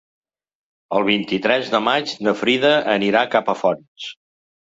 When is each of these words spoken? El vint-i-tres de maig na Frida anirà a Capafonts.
El 0.99 1.03
vint-i-tres 1.09 1.69
de 1.75 1.81
maig 1.89 2.15
na 2.27 2.33
Frida 2.41 2.73
anirà 2.97 3.23
a 3.27 3.31
Capafonts. 3.37 4.09